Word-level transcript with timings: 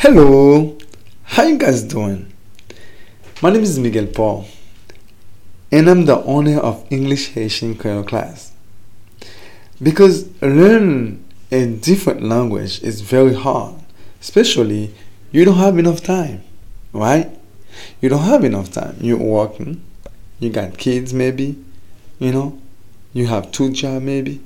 Hello, 0.00 0.78
how 1.24 1.42
you 1.42 1.58
guys 1.58 1.82
doing? 1.82 2.32
My 3.42 3.50
name 3.50 3.64
is 3.64 3.80
Miguel 3.80 4.06
Paul, 4.06 4.46
and 5.72 5.90
I'm 5.90 6.04
the 6.04 6.22
owner 6.22 6.60
of 6.60 6.86
English 6.88 7.30
Haitian 7.30 7.74
Creole 7.74 8.04
class. 8.04 8.52
Because 9.82 10.28
learning 10.40 11.24
a 11.50 11.66
different 11.66 12.22
language 12.22 12.80
is 12.80 13.00
very 13.00 13.34
hard, 13.34 13.74
especially 14.20 14.94
you 15.32 15.44
don't 15.44 15.58
have 15.58 15.80
enough 15.80 16.00
time, 16.00 16.44
right? 16.92 17.36
You 18.00 18.08
don't 18.08 18.22
have 18.22 18.44
enough 18.44 18.70
time. 18.70 18.98
You're 19.00 19.18
working, 19.18 19.82
you 20.38 20.50
got 20.50 20.78
kids 20.78 21.12
maybe, 21.12 21.56
you 22.20 22.30
know, 22.30 22.56
you 23.12 23.26
have 23.26 23.50
two 23.50 23.72
jobs 23.72 24.04
maybe. 24.04 24.40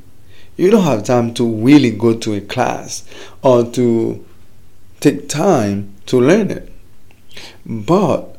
You 0.57 0.71
don't 0.71 0.84
have 0.84 1.05
time 1.05 1.34
to 1.34 1.46
really 1.46 1.91
go 1.91 2.16
to 2.16 2.32
a 2.32 2.41
class 2.41 3.05
or 3.43 3.71
to 3.73 4.25
take 5.03 5.29
time 5.29 5.93
to 6.07 6.21
learn 6.21 6.50
it. 6.50 6.73
But 7.67 8.39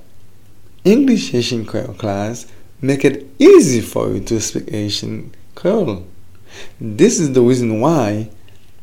English 0.86 1.32
Haitian 1.32 1.66
Creole 1.66 1.94
class 1.94 2.48
make 2.82 3.04
it 3.04 3.28
easy 3.38 3.82
for 3.82 4.14
you 4.14 4.22
to 4.22 4.40
speak 4.40 4.70
Haitian 4.70 5.34
Creole. 5.56 6.08
This 6.80 7.20
is 7.20 7.34
the 7.34 7.42
reason 7.42 7.82
why 7.82 8.30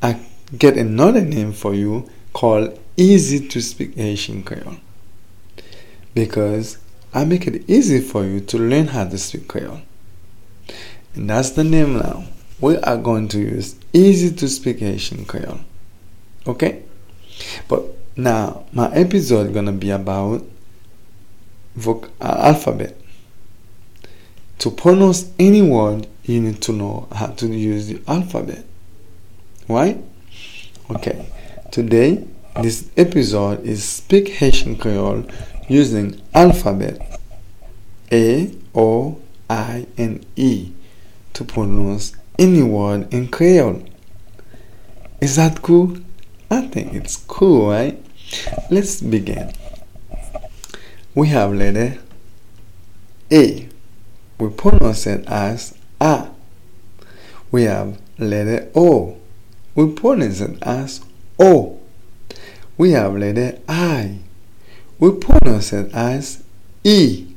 I 0.02 0.20
get 0.56 0.76
another 0.76 1.22
name 1.22 1.52
for 1.52 1.74
you 1.74 2.08
called 2.32 2.78
Easy 2.96 3.46
to 3.48 3.62
Speak 3.62 3.94
Haitian 3.96 4.42
Creole. 4.42 4.76
Because 6.14 6.78
I 7.14 7.24
make 7.24 7.46
it 7.46 7.68
easy 7.68 8.00
for 8.00 8.24
you 8.24 8.40
to 8.40 8.58
learn 8.58 8.88
how 8.88 9.04
to 9.04 9.16
speak 9.16 9.48
Creole. 9.48 9.80
And 11.14 11.30
that's 11.30 11.50
the 11.50 11.64
name 11.64 11.94
now. 11.98 12.24
We 12.60 12.76
are 12.78 12.96
going 12.96 13.28
to 13.28 13.38
use 13.38 13.76
Easy 13.92 14.34
to 14.34 14.48
Speak 14.48 14.80
Haitian 14.80 15.24
Creole. 15.24 15.60
Okay? 16.46 16.82
But 17.68 17.84
now 18.16 18.64
my 18.72 18.92
episode 18.92 19.48
is 19.48 19.54
gonna 19.54 19.72
be 19.72 19.90
about 19.90 20.44
voc- 21.78 22.10
uh, 22.20 22.36
alphabet. 22.38 22.96
To 24.58 24.70
pronounce 24.70 25.30
any 25.38 25.62
word, 25.62 26.06
you 26.24 26.40
need 26.40 26.60
to 26.62 26.72
know 26.72 27.08
how 27.12 27.28
to 27.28 27.46
use 27.46 27.86
the 27.86 28.00
alphabet. 28.06 28.64
Right? 29.68 30.02
Okay. 30.90 31.26
Today, 31.70 32.26
this 32.60 32.90
episode 32.96 33.64
is 33.64 33.84
Speak 33.84 34.28
Haitian 34.28 34.76
Creole 34.76 35.24
using 35.68 36.20
alphabet 36.34 37.20
A, 38.10 38.52
O, 38.74 39.20
I, 39.48 39.86
and 39.96 40.26
E 40.36 40.72
to 41.32 41.44
pronounce 41.44 42.12
any 42.38 42.62
word 42.62 43.12
in 43.14 43.28
Creole. 43.28 43.84
Is 45.20 45.36
that 45.36 45.62
cool? 45.62 45.96
I 46.52 46.62
think 46.62 46.94
it's 46.94 47.16
cool, 47.16 47.70
right? 47.70 48.04
Let's 48.70 49.00
begin. 49.00 49.52
We 51.14 51.28
have 51.28 51.54
letter 51.54 51.98
A. 53.30 53.68
We 54.38 54.50
pronounce 54.50 55.06
it 55.06 55.24
as 55.28 55.78
A. 56.00 56.28
We 57.52 57.64
have 57.64 58.00
letter 58.18 58.68
O. 58.74 59.18
We 59.76 59.92
pronounce 59.92 60.40
it 60.40 60.58
as 60.62 61.02
O. 61.38 61.78
We 62.76 62.92
have 62.92 63.14
letter 63.14 63.60
I. 63.68 64.18
We 64.98 65.12
pronounce 65.12 65.72
it 65.72 65.94
as 65.94 66.42
E. 66.82 67.28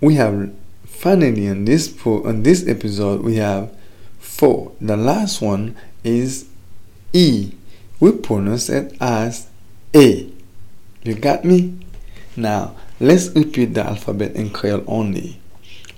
We 0.00 0.14
have 0.14 0.54
finally 0.86 1.46
in 1.46 1.64
this 1.64 1.92
on 2.06 2.44
this 2.44 2.66
episode 2.68 3.22
we 3.22 3.36
have 3.36 3.76
four. 4.20 4.72
The 4.80 4.96
last 4.96 5.42
one 5.42 5.74
is 6.04 6.46
E 7.12 7.57
we 8.00 8.12
pronounce 8.12 8.68
it 8.68 8.96
as 9.00 9.48
A. 9.94 10.30
You 11.02 11.14
got 11.14 11.44
me? 11.44 11.78
Now, 12.36 12.76
let's 13.00 13.28
repeat 13.30 13.74
the 13.74 13.84
alphabet 13.84 14.36
in 14.36 14.50
Creole 14.50 14.84
only. 14.86 15.40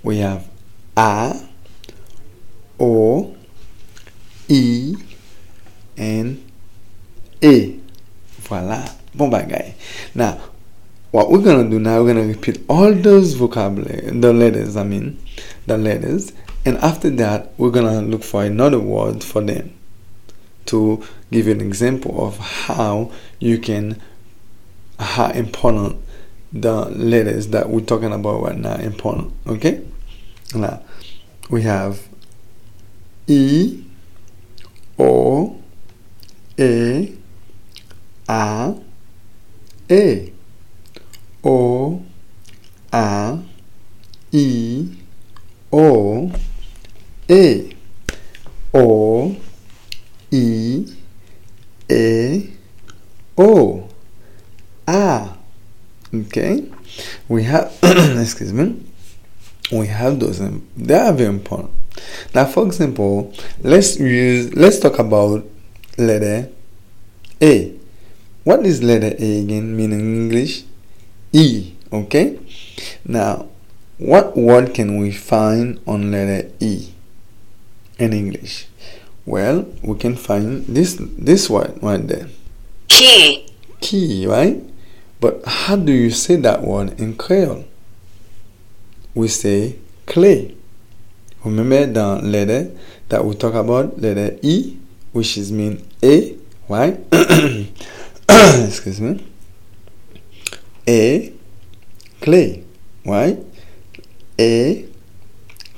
We 0.02 0.18
have 0.18 0.48
A, 0.96 1.48
O, 2.78 3.36
E, 4.48 4.96
and 5.96 6.50
A. 7.42 7.78
Voila. 8.38 8.88
Bon 9.14 9.30
bagay. 9.30 9.74
Now, 10.14 10.40
what 11.10 11.30
we're 11.30 11.42
gonna 11.42 11.68
do 11.68 11.78
now, 11.78 12.02
we're 12.02 12.14
gonna 12.14 12.26
repeat 12.26 12.64
all 12.68 12.94
those 12.94 13.34
vocabulary, 13.34 14.18
the 14.18 14.32
letters, 14.32 14.76
I 14.76 14.84
mean, 14.84 15.18
the 15.66 15.76
letters, 15.76 16.32
and 16.64 16.78
after 16.78 17.10
that, 17.10 17.52
we're 17.58 17.70
gonna 17.70 18.00
look 18.00 18.22
for 18.22 18.44
another 18.44 18.78
word 18.78 19.22
for 19.24 19.42
them 19.42 19.74
to 20.66 21.02
give 21.30 21.46
you 21.46 21.52
an 21.52 21.60
example 21.60 22.24
of 22.24 22.38
how 22.38 23.10
you 23.38 23.58
can 23.58 24.00
how 24.98 25.30
important 25.30 25.96
the 26.52 26.86
letters 26.90 27.48
that 27.48 27.70
we're 27.70 27.80
talking 27.80 28.12
about 28.12 28.42
right 28.42 28.58
now 28.58 28.74
important 28.76 29.32
okay? 29.46 29.82
Now 30.54 30.82
we 31.48 31.62
have 31.62 32.08
e 33.26 33.84
o 34.98 35.56
a 36.58 37.12
a 38.28 38.74
a. 39.90 40.32
O 41.42 42.02
a 42.92 43.38
e 44.30 44.88
o 45.72 46.30
a 47.30 47.76
o 48.74 49.36
E 50.32 50.86
A 51.90 52.48
O 53.36 53.88
A. 54.86 55.36
Okay, 56.12 56.70
we 57.30 57.44
have 57.44 57.72
excuse 57.82 58.52
me. 58.52 58.82
We 59.70 59.86
have 59.86 60.18
those. 60.18 60.40
Um, 60.40 60.66
they 60.76 60.98
are 60.98 61.12
very 61.12 61.28
important. 61.28 61.70
Now, 62.34 62.44
for 62.44 62.66
example, 62.66 63.32
let's 63.62 63.98
use 64.00 64.52
let's 64.54 64.80
talk 64.80 64.98
about 64.98 65.46
letter 65.96 66.50
A. 67.40 67.72
What 68.42 68.66
is 68.66 68.82
letter 68.82 69.14
A 69.16 69.42
again 69.42 69.76
mean 69.76 69.92
in 69.92 70.00
English? 70.00 70.64
E. 71.32 71.72
Okay. 71.92 72.40
Now, 73.04 73.46
what 73.98 74.36
word 74.36 74.74
can 74.74 74.98
we 74.98 75.12
find 75.12 75.78
on 75.86 76.10
letter 76.10 76.50
E 76.58 76.90
in 77.98 78.12
English? 78.12 78.66
Well, 79.24 79.70
we 79.84 79.96
can 79.98 80.16
find 80.16 80.66
this 80.66 80.96
this 80.98 81.48
word 81.48 81.78
right 81.80 82.02
there. 82.04 82.26
Key. 82.88 83.46
Key, 83.80 84.26
right? 84.26 84.69
But 85.20 85.44
how 85.44 85.76
do 85.76 85.92
you 85.92 86.10
say 86.10 86.36
that 86.36 86.62
word 86.62 86.98
in 86.98 87.14
Creole? 87.16 87.66
We 89.14 89.28
say 89.28 89.76
clay. 90.06 90.56
Remember 91.44 91.86
the 91.86 92.16
letter 92.22 92.70
that 93.08 93.24
we 93.24 93.34
talk 93.34 93.54
about, 93.54 94.00
letter 94.00 94.38
E, 94.42 94.78
which 95.12 95.36
is 95.36 95.52
mean 95.52 95.86
A, 96.02 96.36
right? 96.68 96.98
Excuse 98.28 99.00
me. 99.00 99.26
A 100.88 101.32
clay, 102.20 102.64
right? 103.04 103.38
A 104.38 104.88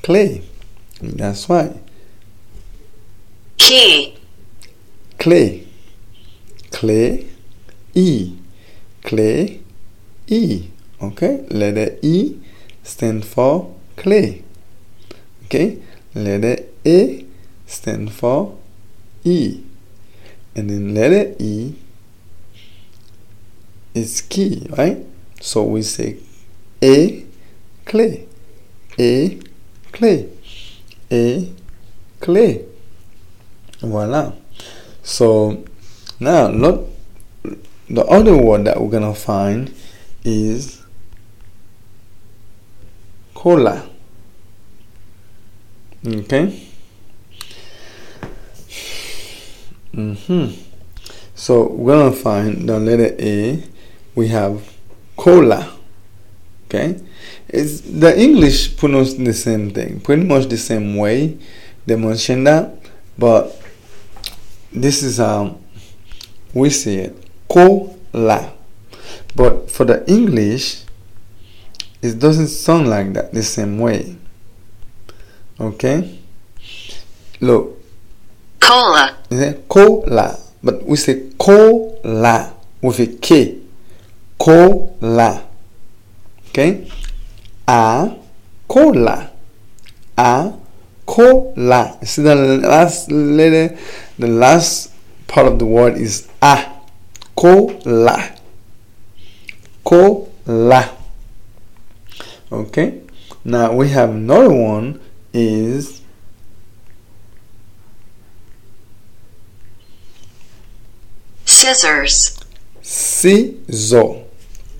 clay. 0.02 0.42
That's 1.00 1.48
why. 1.48 1.80
Key. 3.56 4.16
Clay. 5.18 5.66
Clay. 6.70 7.26
E. 7.94 8.36
Clay. 9.02 9.60
E. 10.26 10.68
Okay. 11.00 11.44
Letter 11.50 11.98
E 12.02 12.38
stand 12.82 13.24
for 13.24 13.74
clay. 13.96 14.42
Okay. 15.44 15.78
Letter 16.14 16.64
A 16.86 17.26
stand 17.66 18.12
for 18.12 18.56
E. 19.24 19.62
And 20.54 20.68
then 20.68 20.94
letter 20.94 21.34
E 21.38 21.74
is 23.94 24.20
key, 24.20 24.66
right? 24.70 24.98
So 25.40 25.64
we 25.64 25.82
say 25.82 26.18
A 26.82 27.24
clay. 27.84 28.26
A 28.98 29.38
clay. 29.92 30.28
A 31.10 31.52
clay. 32.20 32.64
Voila. 33.80 34.32
So 35.02 35.64
now 36.20 36.48
look 36.48 36.91
the 37.88 38.04
other 38.06 38.36
word 38.36 38.64
that 38.64 38.80
we're 38.80 38.90
gonna 38.90 39.14
find 39.14 39.74
is 40.24 40.82
cola. 43.34 43.88
Okay. 46.06 46.68
Mm-hmm. 49.94 50.60
So 51.34 51.68
we're 51.68 51.96
gonna 51.96 52.16
find 52.16 52.68
the 52.68 52.78
letter 52.78 53.14
A. 53.18 53.62
We 54.14 54.28
have 54.28 54.72
cola. 55.16 55.76
Okay. 56.66 57.00
It's 57.48 57.80
the 57.82 58.18
English 58.18 58.76
pronounce 58.76 59.14
the 59.14 59.34
same 59.34 59.70
thing, 59.70 60.00
pretty 60.00 60.24
much 60.24 60.46
the 60.46 60.56
same 60.56 60.96
way 60.96 61.38
they 61.84 61.96
mention 61.96 62.44
that, 62.44 62.74
but 63.18 63.60
this 64.72 65.02
is 65.02 65.20
um 65.20 65.62
we 66.54 66.70
see 66.70 66.96
it 66.96 67.16
cola. 67.52 68.50
But 69.36 69.70
for 69.70 69.84
the 69.84 70.08
English, 70.10 70.84
it 72.00 72.18
doesn't 72.18 72.48
sound 72.48 72.88
like 72.88 73.12
that 73.12 73.32
the 73.32 73.42
same 73.42 73.78
way. 73.78 74.16
Okay? 75.60 76.18
Look. 77.40 77.78
Cola. 78.58 79.18
It 79.30 79.68
cola? 79.68 80.38
But 80.62 80.84
we 80.86 80.96
say 80.96 81.30
cola 81.38 82.54
with 82.80 83.00
a 83.00 83.06
K. 83.06 83.58
Cola. 84.38 85.44
Okay? 86.48 86.88
A 87.68 88.16
cola. 88.66 89.30
A 90.16 90.52
cola. 91.04 91.98
See 92.02 92.22
the 92.22 92.34
last 92.34 93.10
letter, 93.10 93.76
the 94.18 94.28
last 94.28 94.92
part 95.26 95.46
of 95.46 95.58
the 95.58 95.66
word 95.66 95.98
is 95.98 96.28
a. 96.40 96.71
Cola. 97.36 98.34
Cola. 99.84 100.96
Okay? 102.50 103.00
Now 103.44 103.72
we 103.72 103.88
have 103.88 104.10
another 104.10 104.52
one 104.52 105.00
is 105.32 106.02
Scissors. 111.44 112.38
ciseaux. 112.82 114.24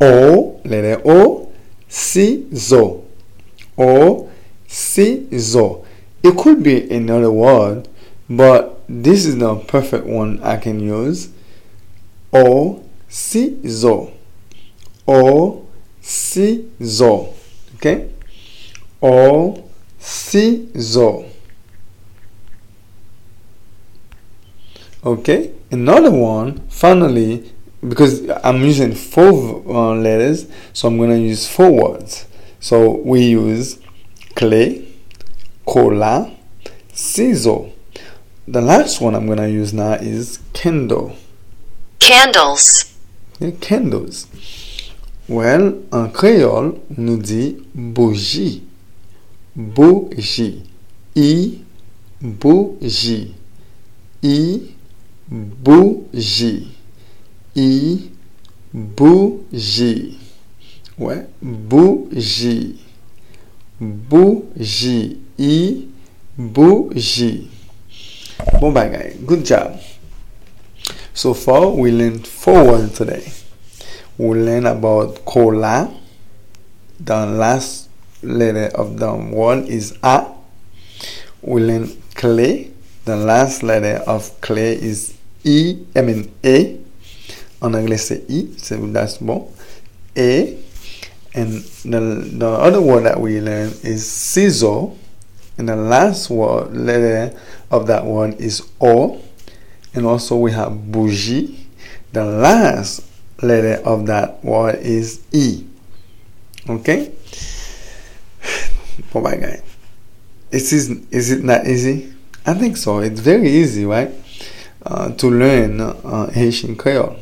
O, 0.00 0.60
letter 0.64 1.00
O, 1.04 1.52
ciseaux. 1.88 3.04
O, 3.78 4.28
ciseaux. 4.66 5.84
It 6.22 6.36
could 6.36 6.62
be 6.62 6.90
another 6.90 7.30
word, 7.30 7.88
but 8.28 8.80
this 8.88 9.24
is 9.24 9.38
the 9.38 9.56
perfect 9.56 10.06
one 10.06 10.42
I 10.42 10.56
can 10.56 10.80
use. 10.80 11.28
O, 12.32 12.82
ciseaux. 13.08 14.10
O, 15.06 15.66
ciseaux. 16.00 17.34
Okay? 17.74 18.08
O, 19.00 19.64
ciseaux. 19.98 21.26
Okay, 25.04 25.50
another 25.72 26.12
one, 26.12 26.60
finally, 26.68 27.52
because 27.86 28.28
I'm 28.44 28.62
using 28.62 28.94
four 28.94 29.62
uh, 29.66 29.94
letters, 29.96 30.46
so 30.72 30.86
I'm 30.86 30.98
to 30.98 31.18
use 31.18 31.48
four 31.48 31.72
words. 31.72 32.26
So 32.60 32.98
we 32.98 33.22
use 33.30 33.80
clay, 34.36 34.86
cola, 35.66 36.32
ciseaux. 36.94 37.72
The 38.46 38.60
last 38.60 39.00
one 39.00 39.16
I'm 39.16 39.26
to 39.26 39.50
use 39.50 39.72
now 39.72 39.94
is 39.94 40.38
candle. 40.52 41.16
Candles. 42.02 42.96
Candles. 43.60 44.26
Well, 45.28 45.76
en 45.92 46.08
créole, 46.08 46.74
nous 46.98 47.16
dit 47.16 47.58
bougie. 47.74 48.64
Bougie. 49.54 50.64
I, 51.14 51.60
bougie. 52.20 53.34
I, 54.20 54.62
bougie. 55.30 56.66
I, 57.54 58.10
bougie. 58.74 60.18
Ouais, 60.98 61.28
bougie. 61.40 62.80
Bougie. 63.80 65.18
I, 65.38 65.86
bougie. 66.36 67.48
Bon 68.60 68.72
bagay. 68.72 69.18
Good 69.24 69.46
job. 69.46 69.78
So 71.14 71.34
far, 71.34 71.68
we 71.68 71.92
learned 71.92 72.26
four 72.26 72.64
words 72.64 72.96
today. 72.96 73.30
We 74.16 74.38
learned 74.38 74.66
about 74.66 75.24
cola. 75.26 75.92
The 76.98 77.26
last 77.26 77.90
letter 78.22 78.70
of 78.74 78.98
the 78.98 79.14
word 79.14 79.66
is 79.68 79.98
A. 80.02 80.32
We 81.42 81.60
learned 81.60 81.96
clay. 82.14 82.70
The 83.04 83.16
last 83.16 83.62
letter 83.62 84.02
of 84.06 84.40
clay 84.40 84.72
is 84.72 85.14
I, 85.44 85.76
I 85.94 86.00
mean 86.00 86.32
A. 86.42 86.78
En 87.60 87.74
anglais 87.74 87.98
c'est 87.98 88.24
I, 88.30 88.48
so 88.56 88.76
that's 88.86 89.18
bon. 89.18 89.48
A. 90.16 90.56
And 91.34 91.62
the, 91.84 92.00
the 92.38 92.48
other 92.48 92.80
word 92.80 93.04
that 93.04 93.20
we 93.20 93.38
learned 93.40 93.78
is 93.84 94.10
scissor. 94.10 94.86
And 95.58 95.68
the 95.68 95.76
last 95.76 96.30
word 96.30 96.74
letter 96.74 97.38
of 97.70 97.86
that 97.88 98.06
one 98.06 98.32
is 98.34 98.66
O. 98.80 99.20
And 99.94 100.06
also 100.06 100.36
we 100.36 100.52
have 100.52 100.90
bougie. 100.90 101.66
The 102.12 102.24
last 102.24 103.04
letter 103.42 103.82
of 103.84 104.06
that 104.06 104.44
word 104.44 104.76
is 104.76 105.20
E. 105.32 105.64
Okay? 106.68 107.12
My 109.14 109.36
god. 109.36 109.62
Is, 110.50 110.72
is, 110.72 110.90
is 111.10 111.30
it 111.30 111.42
not 111.42 111.66
easy? 111.66 112.12
I 112.44 112.54
think 112.54 112.76
so. 112.76 112.98
It's 112.98 113.20
very 113.20 113.48
easy, 113.48 113.84
right? 113.84 114.10
Uh, 114.84 115.12
to 115.12 115.30
learn 115.30 115.80
uh, 115.80 116.30
Haitian 116.30 116.76
Creole. 116.76 117.16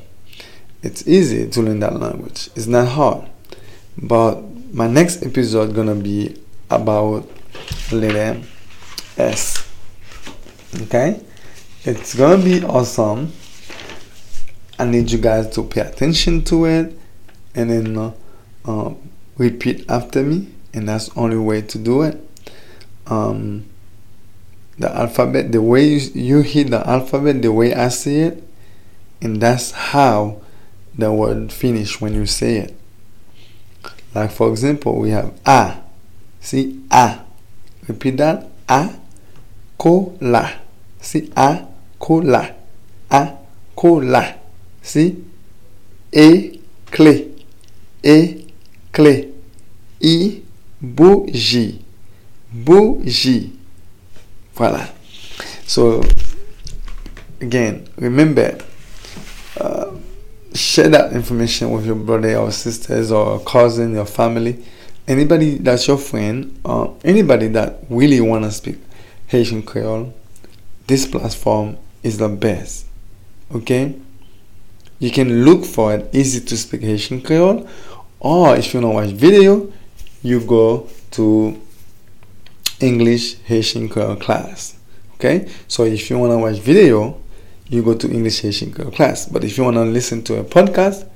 It's 0.83 1.07
easy 1.07 1.49
to 1.49 1.63
learn 1.63 1.81
that 1.81 1.99
language. 2.01 2.49
It's 2.57 2.67
not 2.67 2.89
hard. 2.89 3.29
But 3.99 4.43
my 4.73 4.87
next 4.87 5.23
episode 5.23 5.75
gonna 5.75 5.95
be 5.95 6.41
about 6.71 7.29
letter 7.93 8.41
S. 9.19 9.69
Okay? 10.83 11.21
It's 11.83 12.15
gonna 12.15 12.45
be 12.45 12.63
awesome. 12.63 13.33
I 14.79 14.85
need 14.85 15.11
you 15.11 15.17
guys 15.17 15.49
to 15.55 15.63
pay 15.63 15.81
attention 15.81 16.45
to 16.45 16.67
it 16.67 16.99
and 17.55 17.71
then 17.71 17.97
uh, 17.97 18.13
uh, 18.67 18.93
repeat 19.39 19.87
after 19.89 20.23
me, 20.23 20.49
and 20.75 20.87
that's 20.87 21.09
only 21.17 21.39
way 21.39 21.63
to 21.63 21.79
do 21.79 22.03
it. 22.03 22.21
Um, 23.07 23.65
the 24.79 24.95
alphabet, 24.95 25.53
the 25.53 25.63
way 25.63 25.87
you, 25.87 26.11
you 26.13 26.41
hear 26.43 26.65
the 26.65 26.87
alphabet, 26.87 27.41
the 27.41 27.51
way 27.51 27.75
I 27.75 27.89
see 27.89 28.21
it, 28.21 28.47
and 29.23 29.41
that's 29.41 29.71
how 29.71 30.43
the 30.99 31.11
word 31.11 31.51
finish 31.51 31.99
when 31.99 32.13
you 32.13 32.27
say 32.27 32.59
it. 32.59 32.77
Like 34.15 34.33
for 34.33 34.51
example, 34.51 34.99
we 34.99 35.11
have 35.11 35.33
a. 35.47 35.79
See 36.41 36.83
a. 36.91 37.21
Repeat 37.89 38.19
that. 38.19 38.49
A. 38.69 38.99
Cola. 39.79 40.61
See 41.01 41.33
a. 41.35 41.70
Cola. 42.01 42.57
A. 43.11 43.37
Cola. 43.77 44.35
si, 44.83 45.23
E. 46.11 46.59
Clé. 46.91 47.29
E. 48.03 48.47
Clé. 48.93 49.29
I. 50.03 50.43
Bougie. 50.81 51.81
Bougie. 52.51 53.53
Voila. 54.55 54.89
So 55.67 56.03
again, 57.41 57.87
remember. 57.97 58.59
Uh, 59.57 59.93
share 60.55 60.89
that 60.89 61.13
information 61.13 61.71
with 61.71 61.87
your 61.87 61.95
brother 61.95 62.37
or 62.37 62.51
sisters 62.51 63.13
or 63.13 63.41
cousin, 63.41 63.95
your 63.95 64.07
family, 64.07 64.59
anybody 65.07 65.59
that's 65.59 65.87
your 65.87 65.99
friend, 65.99 66.59
or 66.65 66.97
anybody 67.05 67.49
that 67.49 67.79
really 67.89 68.21
want 68.21 68.45
to 68.45 68.51
speak 68.51 68.77
Haitian 69.29 69.63
Creole. 69.63 70.13
This 70.87 71.07
platform 71.07 71.77
is 72.03 72.19
the 72.19 72.29
best. 72.29 72.87
Okay? 73.55 73.95
You 74.99 75.11
can 75.11 75.45
look 75.45 75.65
for 75.65 75.95
an 75.95 76.09
easy 76.13 76.41
to 76.41 76.57
speak 76.57 76.83
Haitian 76.83 77.23
Creole, 77.23 77.69
or 78.21 78.57
if 78.57 78.75
you 78.75 78.81
want 78.81 78.93
to 78.93 78.95
watch 78.95 79.11
video, 79.11 79.73
you 80.23 80.41
go 80.41 80.89
to 81.13 81.61
English 82.81 83.39
Haitian 83.45 83.89
Creole 83.89 84.17
class. 84.17 84.77
Okay? 85.15 85.49
So 85.69 85.85
if 85.85 86.11
you 86.11 86.19
want 86.19 86.33
to 86.33 86.39
watch 86.39 86.59
video, 86.59 87.19
you 87.69 87.83
go 87.83 87.95
to 87.95 88.11
English 88.11 88.41
Haitian 88.41 88.73
Creole 88.73 88.91
class. 88.91 89.27
But 89.27 89.45
if 89.45 89.57
you 89.57 89.65
want 89.65 89.77
to 89.77 89.85
listen 89.85 90.23
to 90.25 90.39
a 90.41 90.45
podcast, 90.45 91.09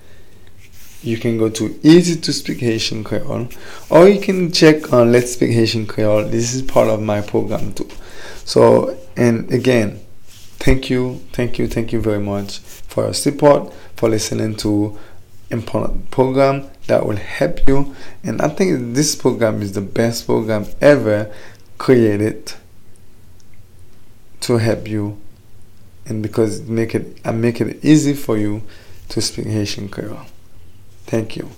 you 1.02 1.18
can 1.18 1.36
go 1.36 1.50
to 1.50 1.78
Easy 1.82 2.18
to 2.18 2.32
Speak 2.32 2.60
Haitian 2.60 3.04
Creole, 3.04 3.48
or 3.90 4.08
you 4.08 4.20
can 4.20 4.50
check 4.50 4.92
on 4.92 5.12
Let's 5.12 5.32
Speak 5.34 5.50
Haitian 5.50 5.86
Creole. 5.86 6.24
This 6.24 6.54
is 6.54 6.62
part 6.62 6.88
of 6.88 7.02
my 7.02 7.20
program 7.20 7.74
too. 7.74 7.88
So, 8.46 8.96
and 9.16 9.52
again, 9.52 10.00
thank 10.64 10.88
you, 10.88 11.20
thank 11.32 11.58
you, 11.58 11.68
thank 11.68 11.92
you 11.92 12.00
very 12.00 12.18
much 12.18 12.58
for 12.58 13.04
your 13.04 13.14
support, 13.14 13.70
for 13.96 14.08
listening 14.08 14.56
to 14.56 14.98
important 15.50 16.10
program 16.10 16.70
that 16.86 17.04
will 17.06 17.16
help 17.16 17.60
you. 17.68 17.94
And 18.22 18.40
I 18.40 18.48
think 18.48 18.94
this 18.94 19.14
program 19.14 19.60
is 19.60 19.72
the 19.72 19.82
best 19.82 20.24
program 20.24 20.66
ever 20.80 21.30
created 21.76 22.54
to 24.40 24.56
help 24.56 24.88
you 24.88 25.20
and 26.06 26.22
because 26.22 26.62
make 26.62 26.94
it 26.94 27.18
I 27.24 27.32
make 27.32 27.60
it 27.60 27.84
easy 27.84 28.14
for 28.14 28.36
you 28.36 28.62
to 29.10 29.20
speak 29.20 29.46
Haitian 29.46 29.88
Creole. 29.88 30.26
Thank 31.06 31.36
you. 31.36 31.50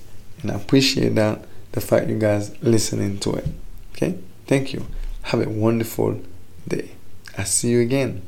And 0.42 0.50
I 0.50 0.54
appreciate 0.54 1.14
that 1.14 1.44
the 1.72 1.80
fact 1.80 2.08
you 2.08 2.18
guys 2.18 2.60
listening 2.60 3.18
to 3.20 3.34
it. 3.34 3.46
Okay? 3.92 4.18
Thank 4.46 4.72
you. 4.72 4.86
Have 5.22 5.46
a 5.46 5.48
wonderful 5.48 6.20
day. 6.66 6.90
I 7.38 7.44
see 7.44 7.70
you 7.70 7.80
again. 7.80 8.22